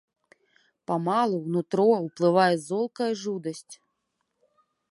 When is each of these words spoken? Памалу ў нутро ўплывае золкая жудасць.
Памалу 0.91 1.35
ў 1.41 1.49
нутро 1.57 1.85
ўплывае 2.07 2.55
золкая 2.71 3.11
жудасць. 3.25 3.73